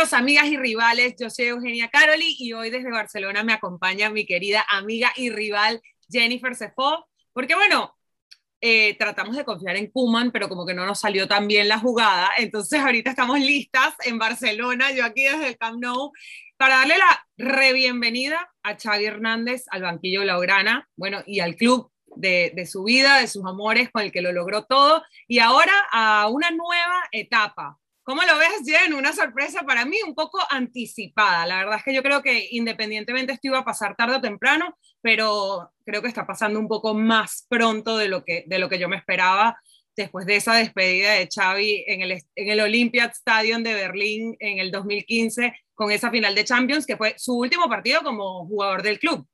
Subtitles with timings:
[0.00, 4.24] Bienvenidos amigas y rivales, yo soy Eugenia Caroli y hoy desde Barcelona me acompaña mi
[4.24, 7.94] querida amiga y rival Jennifer Cefó, porque bueno,
[8.62, 11.78] eh, tratamos de confiar en Kuman, pero como que no nos salió tan bien la
[11.78, 16.12] jugada, entonces ahorita estamos listas en Barcelona, yo aquí desde el Camp Nou,
[16.56, 22.52] para darle la re-bienvenida a Xavi Hernández al banquillo Laugrana, bueno, y al club de,
[22.54, 26.26] de, su vida, de sus amores, con el que lo logró todo, y ahora a
[26.30, 27.76] una nueva etapa.
[28.10, 28.92] ¿Cómo lo ves, Jen?
[28.92, 31.46] Una sorpresa para mí, un poco anticipada.
[31.46, 34.76] La verdad es que yo creo que independientemente esto iba a pasar tarde o temprano,
[35.00, 38.80] pero creo que está pasando un poco más pronto de lo que, de lo que
[38.80, 39.56] yo me esperaba
[39.94, 44.58] después de esa despedida de Xavi en el, en el Olympiad Stadium de Berlín en
[44.58, 48.98] el 2015 con esa final de Champions, que fue su último partido como jugador del
[48.98, 49.24] club.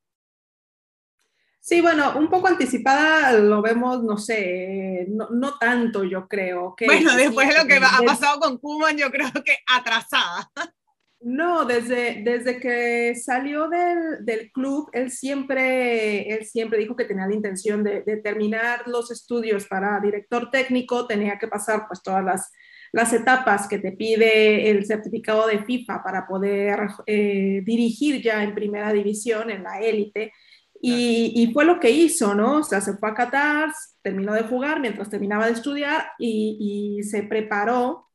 [1.69, 6.77] Sí, bueno, un poco anticipada lo vemos, no sé, no, no tanto yo creo.
[6.77, 10.48] Que, bueno, después de lo que ha pasado con Kuman, yo creo que atrasada.
[11.19, 17.27] No, desde, desde que salió del, del, club, él siempre, él siempre dijo que tenía
[17.27, 22.23] la intención de, de, terminar los estudios para director técnico, tenía que pasar pues todas
[22.23, 22.53] las,
[22.92, 28.55] las etapas que te pide el certificado de FIFA para poder eh, dirigir ya en
[28.55, 30.33] primera división, en la élite.
[30.89, 32.59] Y, fue lo que hizo, ¿no?
[32.59, 37.25] O sea, se fue a Qatar, terminó de jugar mientras terminaba de estudiar y, se
[37.25, 38.09] preparó,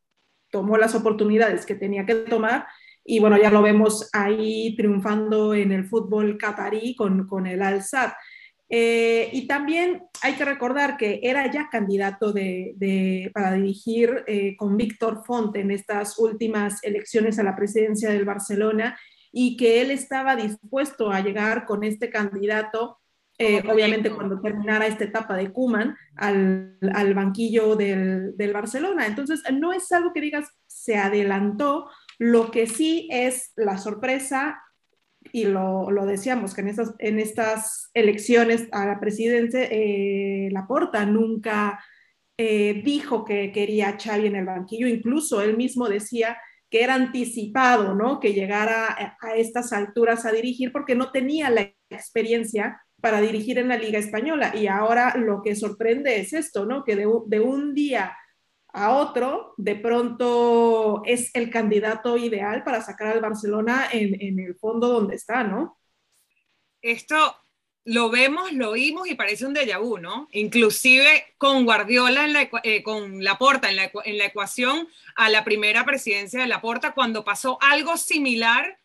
[0.50, 2.68] tomó las oportunidades que tenía que tomar
[3.04, 8.12] y bueno, ya lo vemos ahí triunfando en el fútbol catarí con, con el Al-Sad.
[8.74, 14.78] Eh, y también hay que recordar que era ya candidato de, para dirigir eh, con
[14.78, 18.98] Víctor Font en estas últimas elecciones a la presidencia del Barcelona
[19.32, 23.00] y que él estaba dispuesto a llegar con este candidato,
[23.38, 29.08] eh, obviamente cuando terminara esta etapa de Kuman, al, al banquillo del, del, Barcelona.
[29.08, 34.62] Entonces, no es algo que digas se adelantó, lo que sí es la sorpresa,
[35.32, 41.06] y lo, lo decíamos, que en estas, en estas elecciones a la presidencia, eh, Laporta
[41.06, 41.80] nunca
[42.38, 46.38] eh, dijo que quería a Xavi en el banquillo, incluso él mismo decía
[46.72, 48.22] que era anticipado, ¿no?
[48.22, 53.68] Que llegara a, estas alturas a dirigir porque no tenía la experiencia para dirigir en
[53.68, 54.56] la Liga Española.
[54.56, 56.86] Y ahora lo que sorprende es esto, ¿no?
[56.86, 58.16] Que de, de un día
[58.70, 64.56] a otro, de pronto es el candidato ideal para sacar al Barcelona en, en el
[64.56, 65.78] fondo donde está, ¿no?
[66.82, 67.36] Esto
[67.84, 70.28] lo vemos, lo oímos y parece un déjà vu, ¿no?
[70.32, 75.44] Inclusive con Guardiola, en la, eh, con Laporta en la, en la ecuación a la
[75.44, 78.78] primera presidencia de Laporta, cuando pasó algo similar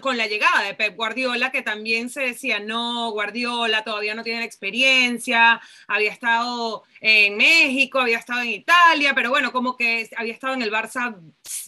[0.00, 4.42] con la llegada de Pep Guardiola, que también se decía, no, Guardiola todavía no tiene
[4.42, 10.54] experiencia, había estado en México, había estado en Italia, pero bueno, como que había estado
[10.54, 11.20] en el Barça,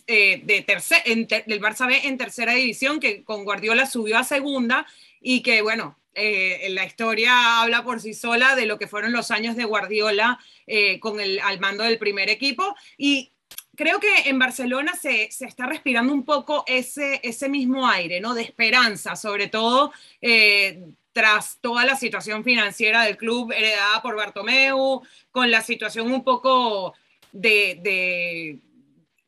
[0.06, 4.86] eh, de tercer, el Barça B en tercera división, que con Guardiola subió a segunda
[5.20, 9.30] y que bueno, eh, la historia habla por sí sola de lo que fueron los
[9.30, 13.32] años de Guardiola eh, con el, al mando del primer equipo y
[13.76, 18.34] creo que en Barcelona se, se, está respirando un poco ese, ese mismo aire, ¿no?
[18.34, 20.82] De esperanza, sobre todo eh,
[21.12, 26.94] tras toda la situación financiera del club heredada por Bartomeu, con la situación un poco
[27.32, 28.58] de, de,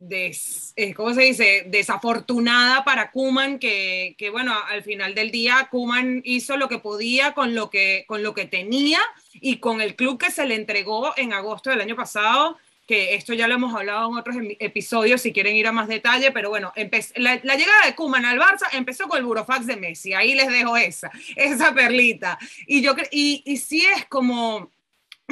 [0.01, 0.37] de
[0.77, 1.65] eh, ¿cómo se dice?
[1.69, 7.33] Desafortunada para Kuman, que, que, bueno, al final del día Kuman hizo lo que podía
[7.35, 8.99] con lo que, con lo que tenía
[9.35, 12.57] y con el club que se le entregó en agosto del año pasado
[12.89, 16.33] que esto ya lo hemos hablado en otros episodios si quieren ir a más detalle,
[16.33, 16.73] pero bueno,
[17.15, 20.77] la, llegada de Kuman al Barça empezó con el burofax de Messi, ahí les dejo
[20.77, 22.37] esa, esa perlita.
[22.67, 24.73] Y, yo, y, y sí es como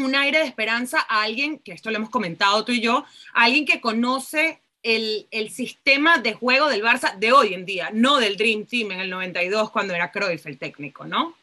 [0.02, 3.04] un aire de esperanza a alguien, que esto lo hemos comentado tú y yo,
[3.34, 7.90] a alguien que conoce el, el, sistema de juego del Barça de hoy en día,
[7.92, 11.34] no del Dream Team en el 92 cuando era Cruyff el técnico, ¿no?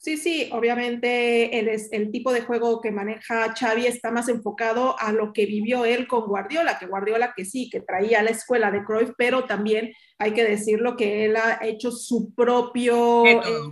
[0.00, 5.10] Sí, sí, obviamente el, el tipo de juego que maneja Xavi está más enfocado a
[5.10, 8.84] lo que vivió él con Guardiola, que Guardiola que sí, que traía la escuela de
[8.84, 13.24] Cruyff, pero también hay que decirlo que él ha hecho su propio,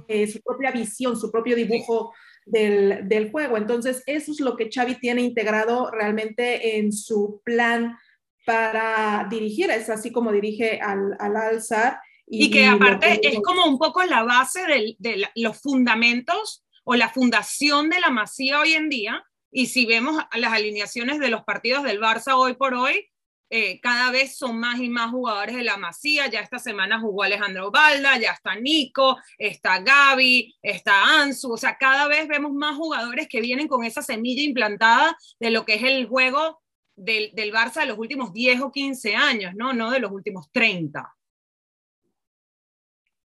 [0.09, 2.13] eh, su propia visión, su propio dibujo
[2.47, 3.59] del, del, juego.
[3.59, 7.99] Entonces, eso es lo que Xavi tiene integrado realmente en su plan
[8.47, 13.79] para dirigir, es así como dirige al, al Alzar y, que aparte es como un
[13.79, 14.61] poco la base
[14.99, 19.25] de, los fundamentos o la fundación de la Masía hoy en día.
[19.51, 23.09] Y si vemos las alineaciones de los partidos del Barça hoy por hoy,
[23.49, 26.29] eh, cada vez son más y más jugadores de la Masía.
[26.29, 31.53] Ya esta semana jugó Alejandro Balda, ya está Nico, está Gaby, está Ansu.
[31.53, 35.65] O sea, cada vez vemos más jugadores que vienen con esa semilla implantada de lo
[35.65, 36.63] que es el juego
[36.97, 39.73] del, del Barça de los últimos 10 o 15 años, ¿no?
[39.73, 41.15] No de los últimos 30.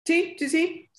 [0.05, 0.91] Sí, sí, sí.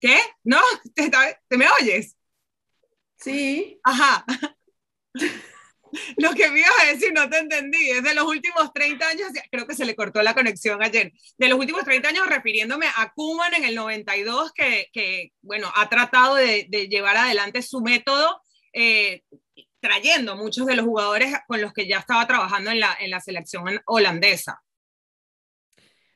[0.00, 0.16] ¿Qué?
[0.44, 0.58] ¿No?
[0.94, 1.10] ¿Te,
[1.48, 2.16] te me oyes?
[3.16, 3.78] Sí.
[3.84, 4.24] Ajá.
[6.16, 7.90] Lo que me ibas a decir, no te entendí.
[7.90, 11.12] Es de los últimos 30 años, creo que se le cortó la conexión ayer.
[11.38, 15.88] De los últimos 30 años, refiriéndome a Kuman en el 92, que, que bueno, ha
[15.88, 18.40] tratado de, llevar adelante su método,
[18.72, 19.22] eh,
[19.80, 23.20] trayendo muchos de los jugadores con los que ya estaba trabajando en la, en la
[23.20, 24.60] selección holandesa.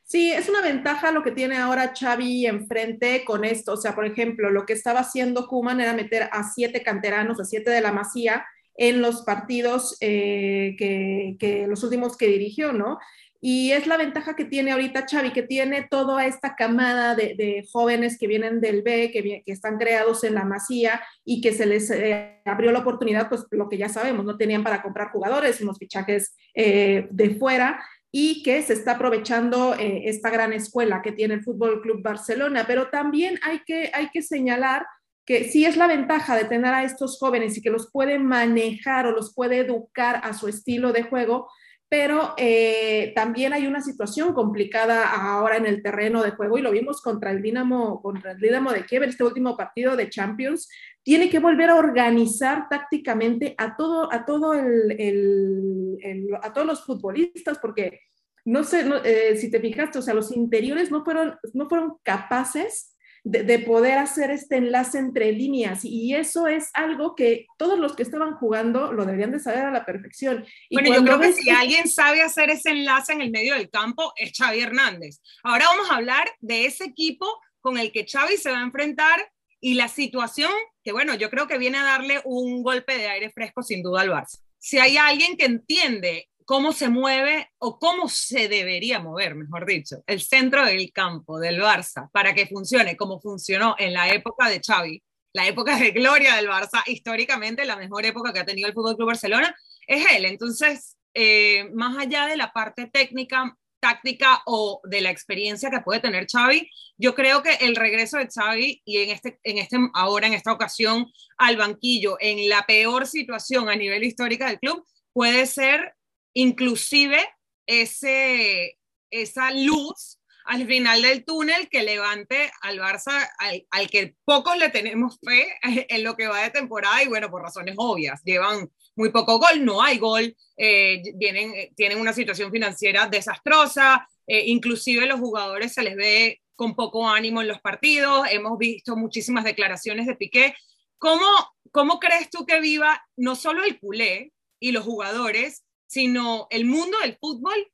[0.07, 3.73] Sí, es una ventaja lo que tiene ahora Xavi enfrente con esto.
[3.73, 7.43] O sea, por ejemplo, lo que estaba haciendo Kuman era meter a siete canteranos, a
[7.43, 8.45] siete de la Masía,
[8.75, 12.99] en los partidos eh, que, los últimos que dirigió, ¿no?
[13.41, 18.17] Y es la ventaja que tiene ahorita Xavi, que tiene toda esta camada de, jóvenes
[18.17, 22.41] que vienen del B, que, están creados en la masía y que se les eh,
[22.45, 26.35] abrió la oportunidad, pues lo que ya sabemos, no tenían para comprar jugadores, unos fichajes
[26.55, 31.81] eh, de fuera y que se está aprovechando esta gran escuela que tiene el Fútbol
[31.81, 32.63] Club Barcelona.
[32.65, 34.85] Pero también hay que, hay que señalar
[35.25, 39.07] que sí es la ventaja de tener a estos jóvenes y que los puede manejar
[39.07, 41.49] o los puede educar a su estilo de juego,
[41.89, 46.71] pero eh, también hay una situación complicada ahora en el terreno de juego y lo
[46.71, 50.69] vimos contra el Dinamo, contra el Dinamo de Kiev, este último partido de Champions,
[51.03, 55.97] tiene que volver a organizar tácticamente a todo, a todo el,
[56.41, 58.01] a todos los futbolistas, porque
[58.45, 62.94] no sé eh, si te fijaste, o sea, los interiores no fueron, no fueron capaces
[63.25, 65.83] de, poder hacer este enlace entre líneas.
[65.83, 69.71] Y eso es algo que todos los que estaban jugando lo deberían de saber a
[69.71, 70.45] la perfección.
[70.69, 73.69] Y bueno, yo creo que si alguien sabe hacer ese enlace en el medio del
[73.69, 75.21] campo es Xavi Hernández.
[75.43, 77.27] Ahora vamos a hablar de ese equipo
[77.61, 79.19] con el que Xavi se va a enfrentar
[79.59, 80.51] y la situación
[80.83, 84.01] que, bueno, yo creo que viene a darle un golpe de aire fresco sin duda
[84.01, 84.39] al Barça.
[84.59, 90.03] Si hay alguien que entiende cómo se mueve o cómo se debería mover, mejor dicho,
[90.07, 94.61] el centro del campo del Barça para que funcione como funcionó en la época de
[94.65, 95.03] Xavi,
[95.33, 98.95] la época de gloria del Barça, históricamente la mejor época que ha tenido el Fútbol
[98.95, 99.53] Club Barcelona,
[99.85, 100.25] es él.
[100.25, 105.99] Entonces, eh, más allá de la parte técnica, táctica o de la experiencia que puede
[105.99, 110.27] tener Xavi, yo creo que el regreso de Xavi y en este, en este ahora
[110.27, 111.07] en esta ocasión
[111.37, 114.83] al banquillo en la peor situación a nivel histórico del club
[115.13, 115.95] puede ser
[116.35, 117.27] inclusive
[117.65, 118.77] ese,
[119.09, 123.27] esa luz al final del túnel que levante al Barça,
[123.71, 125.55] al, que pocos le tenemos fe
[125.89, 129.65] en lo que va de temporada y bueno, por razones obvias, llevan muy poco gol,
[129.65, 135.73] no hay gol, eh, vienen, eh, tienen una situación financiera desastrosa, eh, inclusive los jugadores
[135.73, 140.55] se les ve con poco ánimo en los partidos, hemos visto muchísimas declaraciones de Piqué.
[140.97, 141.25] ¿Cómo,
[141.71, 146.97] cómo crees tú que viva no solo el culé y los jugadores, sino el mundo
[147.01, 147.71] del fútbol,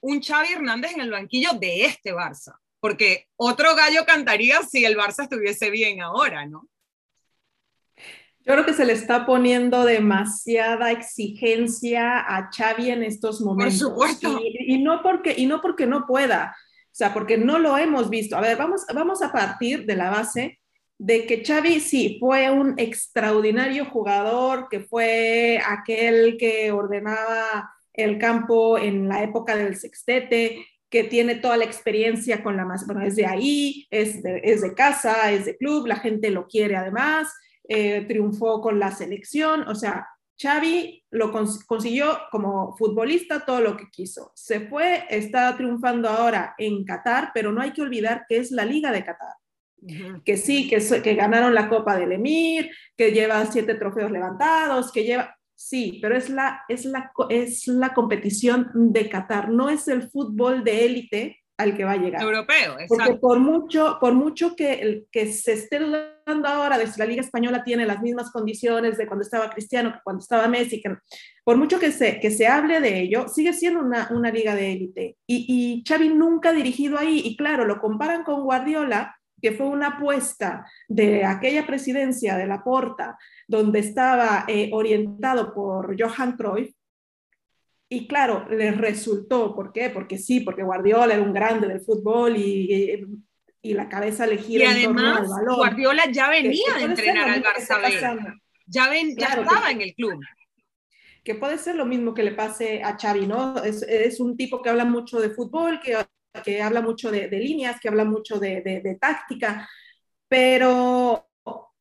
[0.00, 4.96] un Xavi Hernández en el banquillo de este Barça, porque otro gallo cantaría si el
[4.96, 6.68] Barça estuviese bien ahora, ¿no?
[8.42, 13.78] Yo creo que se le está poniendo demasiada exigencia a Xavi en estos momentos.
[13.78, 14.40] Por supuesto.
[14.42, 18.36] Y, no porque, y no porque no pueda, o sea, porque no lo hemos visto.
[18.36, 20.59] A ver, vamos, vamos a partir de la base
[21.00, 28.76] de que Xavi sí fue un extraordinario jugador, que fue aquel que ordenaba el campo
[28.76, 33.16] en la época del sextete, que tiene toda la experiencia con la más, bueno, es
[33.16, 37.32] de ahí, es de, es de casa, es de club, la gente lo quiere además,
[37.66, 40.06] eh, triunfó con la selección, o sea,
[40.38, 44.32] Xavi lo consiguió como futbolista todo lo que quiso.
[44.34, 48.66] Se fue, está triunfando ahora en Qatar, pero no hay que olvidar que es la
[48.66, 49.40] Liga de Qatar
[50.24, 55.04] que sí, que, que ganaron la Copa del Emir, que lleva siete trofeos levantados, que
[55.04, 60.10] lleva, sí, pero es la, es la, es la competición de Qatar, no es el
[60.10, 62.22] fútbol de élite al que va a llegar.
[62.22, 62.88] Europeo, exacto.
[62.88, 67.20] Porque por mucho, por mucho que, que se esté dudando ahora de si la Liga
[67.20, 70.96] Española tiene las mismas condiciones de cuando estaba Cristiano, que cuando estaba Messi, que,
[71.44, 74.72] por mucho que se, que se hable de ello, sigue siendo una, una liga de
[74.72, 75.16] élite.
[75.26, 79.66] Y, y Xavi nunca ha dirigido ahí, y claro, lo comparan con Guardiola, que fue
[79.66, 86.72] una apuesta de aquella presidencia de la Porta, donde estaba eh, orientado por Johan Cruyff,
[87.92, 89.90] y claro, les resultó, ¿por qué?
[89.90, 93.04] Porque sí, porque Guardiola era un grande del fútbol y,
[93.60, 98.88] y, la cabeza le gira y además, Guardiola ya venía de entrenar al Barça Ya,
[98.88, 100.22] ven, ya estaba en el club.
[101.24, 103.60] Que puede ser lo mismo que le pase a Xavi, ¿no?
[103.62, 105.96] Es, es un tipo que habla mucho de fútbol, que
[106.44, 109.68] que habla mucho de, líneas, que habla mucho de, táctica,
[110.28, 111.28] pero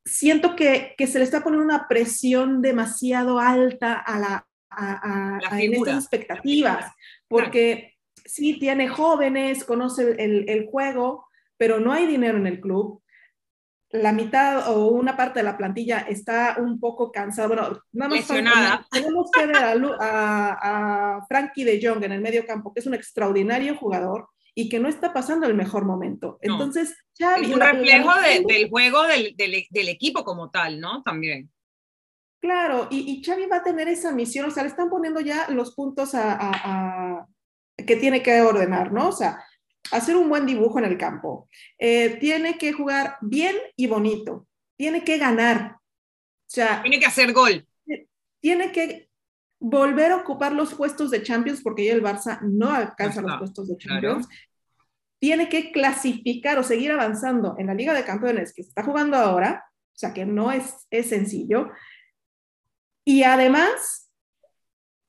[0.03, 5.61] siento que, que, se le está poniendo una presión demasiado alta a, la, a, a,
[5.61, 6.91] estas expectativas,
[7.27, 7.93] porque
[8.25, 11.27] sí tiene jóvenes, conoce el, el, juego,
[11.57, 13.01] pero no hay dinero en el club.
[13.91, 17.47] La mitad o una parte de la plantilla está un poco cansada.
[17.47, 18.27] Bueno, nada más
[18.91, 22.93] tenemos que ver a, a Frankie de Jong en el medio campo, que es un
[22.93, 24.29] extraordinario jugador,
[24.59, 26.37] y que no está pasando el mejor momento.
[26.41, 26.97] Entonces.
[27.17, 28.09] Es un reflejo
[28.45, 31.01] del juego del, del, del, equipo como tal, ¿no?
[31.01, 31.49] También.
[32.41, 35.49] Claro, y, y, Xavi va a tener esa misión, o sea, le están poniendo ya
[35.49, 37.27] los puntos a, a, a
[37.85, 39.09] que tiene que ordenar, ¿no?
[39.09, 39.41] O sea,
[39.91, 41.47] hacer un buen dibujo en el campo.
[41.77, 44.45] Eh, tiene que jugar bien y bonito.
[44.77, 45.77] Tiene que ganar.
[45.77, 47.65] O sea, tiene que hacer gol.
[48.41, 49.09] Tiene que
[49.59, 53.67] volver a ocupar los puestos de Champions, porque ya el Barça no alcanza los puestos
[53.69, 54.27] de Champions
[55.19, 59.17] tiene que clasificar o seguir avanzando en la Liga de Campeones que se está jugando
[59.17, 61.69] ahora, o sea que no es, es sencillo.
[63.05, 64.09] Y además,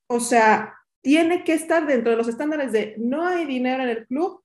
[0.08, 4.06] o sea, tiene que estar dentro de los estándares de no hay dinero en el
[4.06, 4.42] club,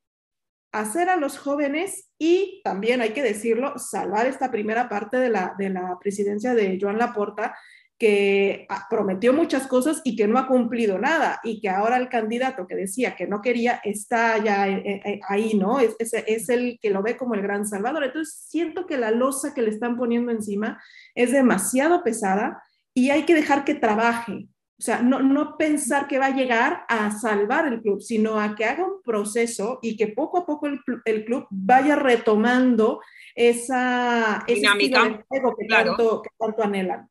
[0.71, 5.55] hacer a los jóvenes y también hay que decirlo, salvar esta primera parte de la,
[5.57, 7.57] de la presidencia de Joan Laporta,
[7.97, 12.09] que ah, prometió muchas cosas y que no ha cumplido nada y que ahora el
[12.09, 15.79] candidato que decía que no quería está ya eh, eh, ahí, ¿no?
[15.79, 18.03] Es, es, es, el que lo ve como el gran salvador.
[18.03, 20.81] Entonces siento que la losa que le están poniendo encima
[21.13, 22.61] es demasiado pesada
[22.93, 24.49] y hay que dejar que trabaje.
[24.77, 28.55] O sea, no, no pensar que va a llegar a salvar el club, sino a
[28.55, 32.99] que haga un proceso y que poco a poco el, el club vaya retomando
[33.35, 35.23] esa dinámica
[35.57, 37.09] que, tanto, que tanto anhelan.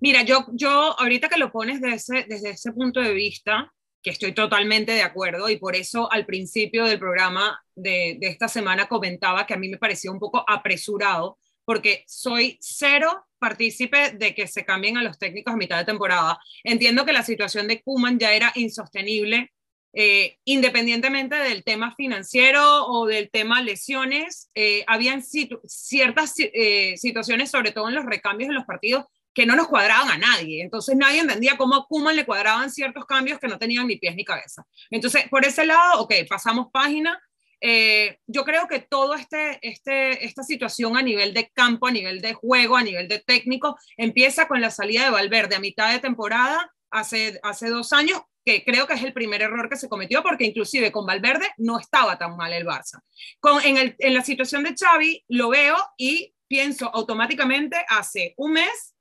[0.00, 3.72] Mira, yo, yo ahorita que lo pones desde, desde ese punto de vista,
[4.02, 8.48] que estoy totalmente de acuerdo y por eso al principio del programa de, de, esta
[8.48, 14.34] semana comentaba que a mí me parecía un poco apresurado porque soy cero partícipe de
[14.34, 16.38] que se cambien a los técnicos a mitad de temporada.
[16.64, 19.52] Entiendo que la situación de Kuman ya era insostenible,
[19.94, 27.72] eh, independientemente del tema financiero o del tema lesiones, eh, habían ciertas eh, situaciones, sobre
[27.72, 30.62] todo en los recambios de los partidos, que no nos cuadraban a nadie.
[30.62, 34.14] Entonces nadie entendía cómo a Kuman le cuadraban ciertos cambios que no tenían ni pies
[34.14, 34.64] ni cabeza.
[34.90, 37.20] Entonces, por ese lado, ok, pasamos página.
[37.60, 42.20] Eh, yo creo que todo este, este, esta situación a nivel de campo, a nivel
[42.20, 46.00] de juego, a nivel de técnico, empieza con la salida de Valverde a mitad de
[46.00, 50.24] temporada, hace, hace dos años, que creo que es el primer error que se cometió,
[50.24, 53.00] porque inclusive con Valverde no estaba tan mal el Barça.
[53.38, 58.54] Con, en, el, en la situación de Xavi lo veo y pienso automáticamente hace un
[58.54, 58.94] mes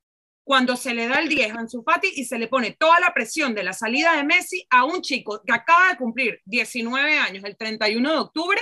[0.43, 3.13] cuando se le da el 10 a Ansu Fati y se le pone toda la
[3.13, 7.43] presión de la salida de Messi a un chico que acaba de cumplir 19 años
[7.43, 8.59] el 31 de octubre,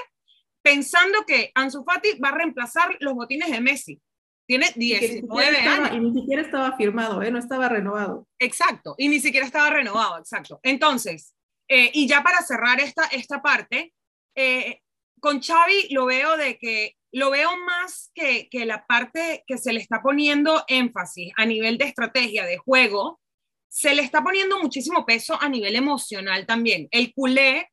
[0.62, 4.02] pensando que Ansu Fati va a reemplazar los botines de Messi.
[4.46, 5.92] Tiene 19 años.
[5.94, 7.32] y ni siquiera estaba firmado, ¿eh?
[7.32, 8.28] no estaba renovado.
[8.40, 10.60] Exacto, y ni siquiera estaba renovado, exacto.
[10.64, 11.36] Entonces,
[11.68, 13.94] eh, y ya para cerrar esta, esta parte,
[14.36, 14.82] eh,
[15.20, 19.74] con Xavi lo veo de que lo veo más que, que, la parte que se
[19.74, 23.20] le está poniendo énfasis a nivel de estrategia, de juego,
[23.68, 26.88] se le está poniendo muchísimo peso a nivel emocional también.
[26.92, 27.70] El culé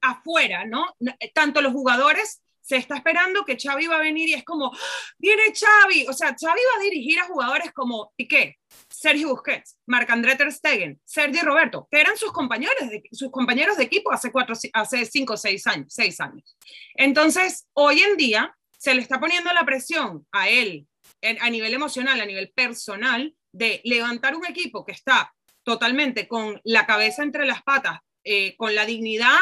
[0.00, 0.86] afuera, ¿no?
[1.34, 4.78] Tanto los jugadores se está esperando que Xavi va a venir y es como, ¡Ah!
[5.18, 8.58] viene Xavi, o sea, Xavi va a dirigir a jugadores como Piqué,
[8.90, 13.84] Sergio Busquets, Marc-André Ter Stegen, Sergio Roberto, que eran sus compañeros de, sus compañeros de
[13.84, 16.56] equipo hace, cuatro, hace cinco o seis años, seis años.
[16.94, 20.88] Entonces, hoy en día se le está poniendo la presión a él
[21.40, 25.32] a nivel emocional, a nivel personal, de levantar un equipo que está
[25.62, 29.38] totalmente con la cabeza entre las patas, eh, con la dignidad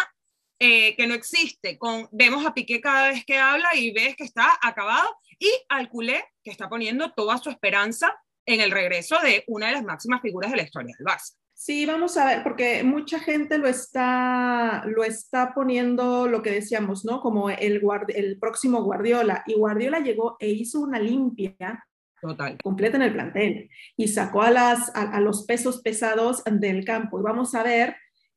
[0.59, 1.79] eh, que no existe.
[1.79, 5.09] Con, vemos a Piqué cada vez que habla y ves que está acabado
[5.39, 8.15] y al culé que está poniendo toda su esperanza
[8.47, 11.35] en el regreso de una de las máximas figuras de la historia del Barça.
[11.57, 17.05] Sí, vamos a ver, porque mucha gente lo está, lo está poniendo, lo que decíamos,
[17.05, 17.21] ¿no?
[17.21, 19.45] Como el, el próximo Guardiola.
[19.47, 21.87] Y Guardiola llegó e hizo una limpia
[22.21, 22.59] Total.
[22.63, 27.21] completa en el plantel y sacó a, las, a, a los pesos pesados del campo.
[27.21, 27.97] Y vamos a ver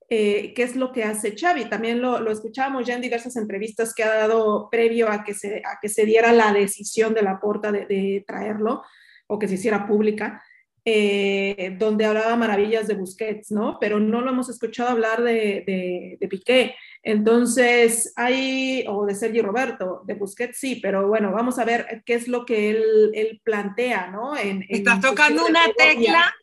[0.09, 1.65] eh, qué es lo que hace Xavi.
[1.65, 5.57] También lo, lo, escuchábamos ya en diversas entrevistas que ha dado previo a que se,
[5.65, 8.83] a que se diera la decisión de la porta de, de traerlo
[9.27, 10.41] o que se hiciera pública,
[10.85, 13.77] eh, donde hablaba maravillas de Busquets, ¿no?
[13.81, 16.75] Pero no lo hemos escuchado hablar de, de, de, Piqué.
[17.03, 22.13] Entonces, hay, o de Sergio Roberto, de Busquets sí, pero bueno, vamos a ver qué
[22.13, 24.37] es lo que él, él plantea, ¿no?
[24.37, 26.33] En, en Estás tocando una tecla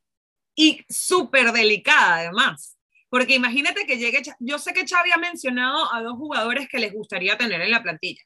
[0.54, 2.73] y súper delicada además
[3.14, 6.92] porque imagínate que llegue, yo sé que Xavi ha mencionado a dos jugadores que les
[6.92, 8.20] gustaría tener en la plantilla,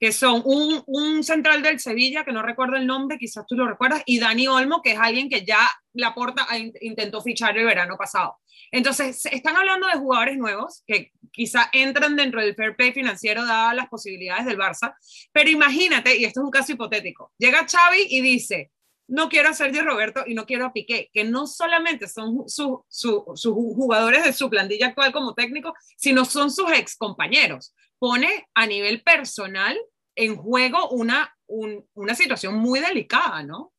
[0.00, 3.68] que son un, un, central del Sevilla, que no recuerdo el nombre, quizás tú lo
[3.68, 5.60] recuerdas, y Dani Olmo, que es alguien que ya
[5.92, 6.44] la porta
[6.80, 8.40] intentó fichar el verano pasado.
[8.72, 13.76] Entonces, están hablando de jugadores nuevos que quizá entran dentro del fair play financiero dadas
[13.76, 14.96] las posibilidades del Barça,
[15.30, 18.72] pero imagínate, y esto es un caso hipotético, llega Xavi y dice,
[19.08, 23.54] no quiero a Sergio Roberto y no quiero a Piqué, que no solamente son sus
[23.54, 27.74] jugadores de su plantilla actual como técnico, sino son sus ex compañeros.
[27.98, 29.78] Pone a nivel personal
[30.14, 33.72] en juego una, una situación muy delicada, ¿no?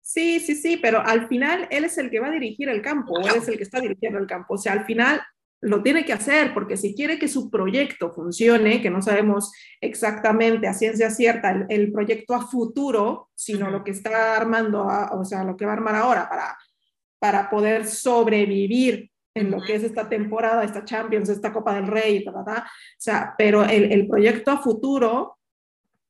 [0.00, 3.20] Sí, sí, sí, pero al final él es el que va a dirigir el campo,
[3.20, 4.54] él es el que está dirigiendo el campo.
[4.54, 5.22] O sea, al final
[5.62, 10.66] lo tiene que hacer porque si quiere que su proyecto funcione, que no sabemos exactamente
[10.66, 15.56] a ciencia cierta el, proyecto a futuro, sino lo que está armando, o sea, lo
[15.56, 16.56] que va a armar ahora para,
[17.18, 22.24] para poder sobrevivir en lo que es esta temporada, esta Champions, esta Copa del Rey,
[22.24, 22.64] ta, o
[22.98, 25.38] sea, pero el, el, proyecto a futuro,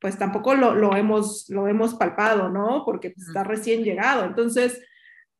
[0.00, 2.84] pues tampoco lo, lo, hemos, lo hemos palpado, ¿no?
[2.84, 4.24] Porque pues, está recién llegado.
[4.24, 4.80] Entonces,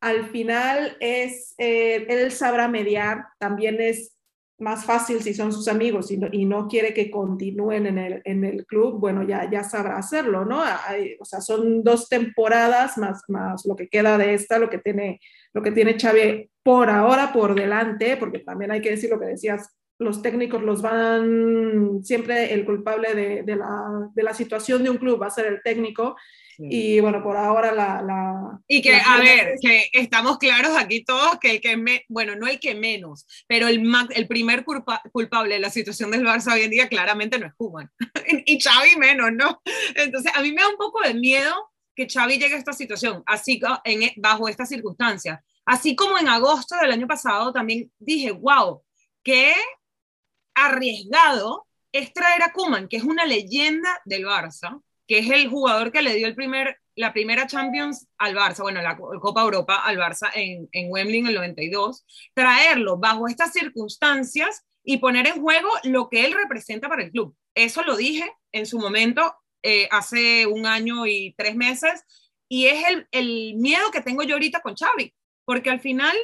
[0.00, 4.16] al final es, eh, él sabrá mediar, también es
[4.61, 8.66] más fácil si son sus amigos y no, quiere que continúen en el, en el,
[8.66, 10.62] club, bueno, ya, ya sabrá hacerlo, ¿no?
[11.19, 15.19] o sea, son dos temporadas más, más lo que queda de esta, lo que tiene,
[15.54, 19.26] lo que tiene Xavi por ahora por delante, porque también hay que decir lo que
[19.26, 19.66] decías,
[20.00, 24.97] los técnicos los van, siempre el culpable de, de, la, de la situación de un
[24.97, 26.16] club va a ser el técnico,
[26.62, 28.02] y bueno, por ahora la...
[28.02, 32.37] la y que, a ver, que estamos claros aquí todos que el que, me, bueno,
[32.37, 36.62] no el que menos, pero el, el primer culpable de la situación del Barça hoy
[36.62, 37.90] en día claramente no es Kuman.
[38.45, 39.62] y Xavi menos, ¿no?
[39.95, 43.23] Entonces, a mí me da un poco de miedo que Xavi llegue a esta situación,
[43.26, 45.40] así en, bajo estas circunstancias.
[45.64, 48.83] Así como en agosto del año pasado también dije, wow,
[49.23, 49.54] qué
[50.54, 55.90] arriesgado es traer a Kuman, que es una leyenda del Barça, que es el jugador
[55.90, 59.99] que le dio el primer, la primera Champions al Barça, bueno, la Copa Europa al
[59.99, 65.68] Barça en, en Wembley en el 92, traerlo bajo estas circunstancias y poner en juego
[65.85, 67.37] lo que él representa para el club.
[67.55, 72.05] Eso lo dije en su momento, eh, hace un año y tres meses,
[72.48, 75.12] y es el, el, miedo que tengo yo ahorita con Xavi,
[75.44, 76.16] porque al final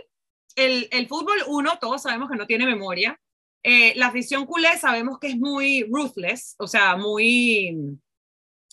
[0.54, 3.20] el, el fútbol, uno, todos sabemos que no tiene memoria,
[3.68, 7.76] eh, la afición culé sabemos que es muy ruthless, o sea, muy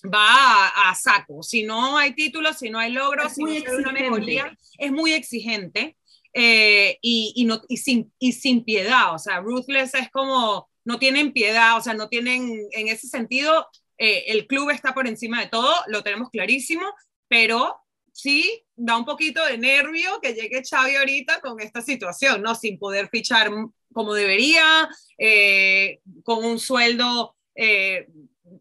[0.05, 1.41] va a, saco.
[1.41, 4.55] Si no hay títulos, si no hay logros, es si muy no hay una mejoría,
[4.77, 5.97] es muy exigente
[6.31, 9.15] eh, y, y, no, y, sin, y sin piedad.
[9.15, 13.65] O sea, ruthless es como, no tienen piedad, o sea, no tienen, en ese sentido,
[13.97, 16.85] eh, el club está por encima de todo, lo tenemos clarísimo,
[17.27, 17.79] pero
[18.11, 22.53] sí da un poquito de nervio que llegue Xavi ahorita con esta situación, ¿no?
[22.53, 23.49] Sin poder fichar
[23.93, 27.35] como debería, eh, con un sueldo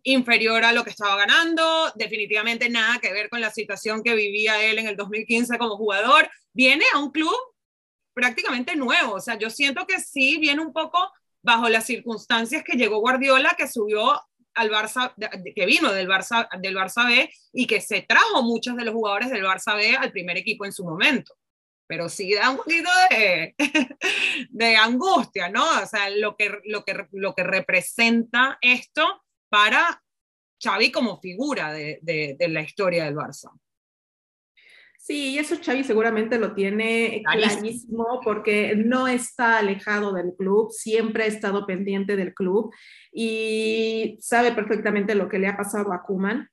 [0.03, 4.63] inferior a lo que estaba ganando, definitivamente nada que ver con la situación que vivía
[4.63, 6.29] él en el 2015 como jugador.
[6.53, 7.35] Viene a un club
[8.15, 10.99] prácticamente nuevo, o sea, yo siento que sí viene un poco
[11.43, 14.21] bajo las circunstancias que llegó Guardiola, que subió
[14.55, 15.15] al Barça,
[15.55, 19.31] que vino del Barça, del Barça B y que se trajo muchos de los jugadores
[19.31, 21.35] del Barça B al primer equipo en su momento.
[21.87, 23.55] Pero sí da un poquito de,
[24.51, 25.65] de angustia, ¿no?
[25.83, 30.03] O sea, lo que, lo, que, lo que representa esto para
[30.63, 33.51] Xavi como figura de, de, la historia del Barça.
[34.97, 41.25] Sí, y eso Xavi seguramente lo tiene clarísimo porque no está alejado del club, siempre
[41.25, 42.73] ha estado pendiente del club
[43.11, 46.49] y sabe perfectamente lo que le ha pasado a Kuman.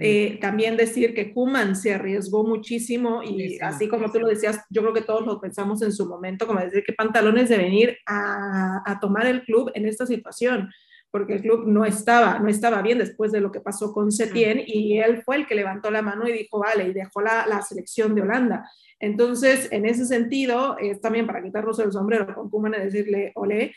[0.00, 4.82] Eh, también decir que Kuman se arriesgó muchísimo y así como tú lo decías, yo
[4.82, 8.80] creo que todos lo pensamos en su momento, como decir que pantalones de venir a,
[8.86, 10.70] a tomar el club en esta situación
[11.10, 14.62] porque el club no estaba, no estaba bien después de lo que pasó con Setien
[14.66, 17.62] y él fue el que levantó la mano y dijo, vale, y dejó la, la
[17.62, 18.70] selección de Holanda.
[19.00, 23.74] Entonces, en ese sentido, es también para quitarnos el sombrero con Kuman y decirle, ole,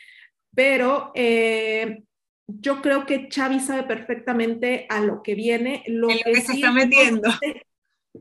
[0.54, 2.04] pero eh,
[2.46, 7.30] yo creo que Xavi sabe perfectamente a lo que viene, lo, que, se está metiendo.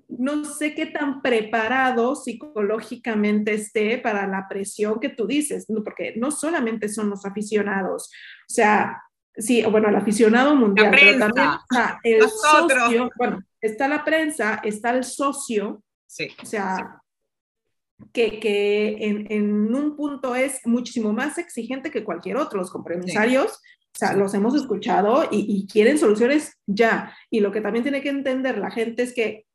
[0.09, 6.31] no sé qué tan preparado psicológicamente esté para la presión que tú dices, porque no
[6.31, 8.09] solamente son los aficionados,
[8.49, 9.01] o sea,
[9.35, 14.91] sí, bueno, el aficionado mundial, pero también está el socio, bueno, está la prensa, está
[14.91, 17.01] el socio, sí, o sea,
[18.13, 23.51] que, que en, en, un punto es muchísimo más exigente que cualquier otro, los compromisarios.
[23.53, 23.57] O
[24.05, 27.15] sea, los hemos escuchado y, quieren soluciones ya.
[27.29, 29.45] Y lo que también tiene que entender la gente es que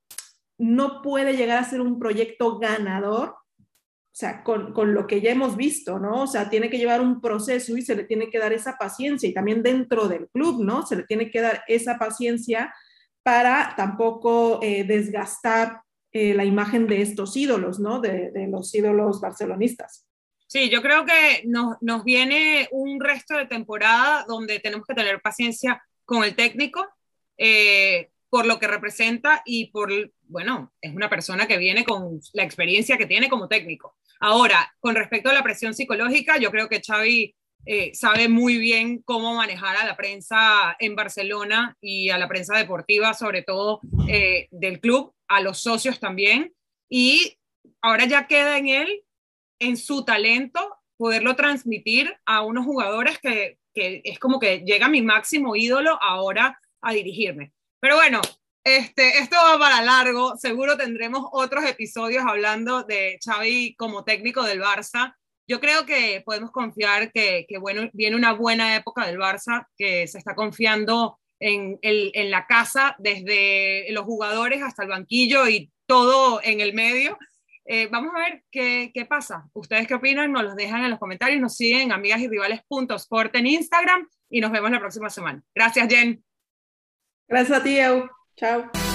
[0.58, 3.34] no puede llegar a ser un proyecto ganador
[4.12, 6.22] sea, con, con, lo que ya hemos visto, ¿no?
[6.22, 9.28] O sea, tiene que llevar un proceso y se le tiene que dar esa paciencia
[9.28, 10.86] y también dentro del club, ¿no?
[10.86, 12.72] Se le tiene que dar esa paciencia
[13.22, 15.82] para tampoco eh, desgastar
[16.12, 18.00] eh, la imagen de estos ídolos, ¿no?
[18.00, 20.05] De, los ídolos barcelonistas.
[20.46, 25.20] Sí, yo creo que nos, nos viene un resto de temporada donde tenemos que tener
[25.20, 26.86] paciencia con el técnico,
[27.36, 29.90] eh, por lo que representa y por,
[30.22, 33.96] bueno, es una persona que viene con la experiencia que tiene como técnico.
[34.20, 37.34] Ahora, con respecto a la presión psicológica, yo creo que Xavi
[37.68, 42.56] eh, sabe muy bien cómo manejar a la prensa en Barcelona y a la prensa
[42.56, 46.54] deportiva, sobre todo eh, del club, a los socios también.
[46.88, 47.36] Y
[47.82, 49.02] ahora ya queda en él,
[49.58, 55.02] en su talento, poderlo transmitir a unos jugadores que, que es como que llega mi
[55.02, 57.52] máximo ídolo ahora a dirigirme.
[57.80, 58.20] Pero bueno,
[58.64, 60.36] este, esto va para largo.
[60.36, 65.14] Seguro tendremos otros episodios hablando de Xavi como técnico del Barça.
[65.48, 70.08] Yo creo que podemos confiar que, que bueno, viene una buena época del Barça, que
[70.08, 75.70] se está confiando en, el, en la casa, desde los jugadores hasta el banquillo y
[75.86, 77.18] todo en el medio.
[77.68, 79.48] Eh, vamos a ver qué, qué, pasa.
[79.52, 80.32] ¿Ustedes qué opinan?
[80.32, 81.40] Nos los dejan en los comentarios.
[81.40, 85.42] Nos siguen amigas y rivales.sport en Instagram y nos vemos la próxima semana.
[85.54, 86.24] Gracias, Jen.
[87.28, 87.78] Gracias a ti.
[88.36, 88.85] Chao.